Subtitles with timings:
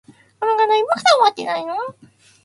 [0.39, 1.75] この課題まだ終わってないの？